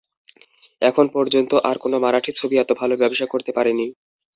এখন 0.81 1.05
পর্যন্ত 1.15 1.51
আর 1.69 1.75
কোনো 1.77 1.97
মারাঠি 1.99 2.31
ছবি 2.35 2.55
এত 2.57 2.71
ভালো 2.81 2.93
ব্যবসা 3.01 3.25
করতে 3.27 3.51
পারেনি। 3.57 3.85